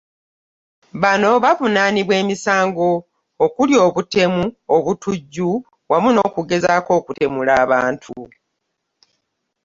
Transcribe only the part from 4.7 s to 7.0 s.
obutujju, wamu n'okugezaako